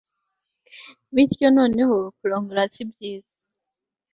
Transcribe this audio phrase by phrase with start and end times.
[1.13, 3.31] bityo, noneho kurongora si byiza